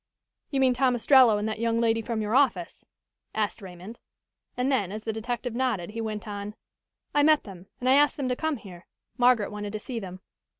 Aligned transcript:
"You 0.49 0.59
mean 0.59 0.73
Tom 0.73 0.95
Ostrello 0.95 1.37
and 1.37 1.47
that 1.47 1.59
young 1.59 1.79
lady 1.79 2.01
from 2.01 2.23
your 2.23 2.33
office?" 2.33 2.83
asked 3.35 3.61
Raymond. 3.61 3.99
And 4.57 4.71
then, 4.71 4.91
as 4.91 5.03
the 5.03 5.13
detective 5.13 5.53
nodded, 5.53 5.91
he 5.91 6.01
went 6.01 6.27
on: 6.27 6.55
"I 7.13 7.21
met 7.21 7.43
them, 7.43 7.67
and 7.79 7.87
I 7.87 7.93
asked 7.93 8.17
them 8.17 8.27
to 8.27 8.35
come 8.35 8.57
here. 8.57 8.87
Margaret 9.19 9.51
wanted 9.51 9.73
to 9.73 9.79
see 9.79 9.99
them." 9.99 10.21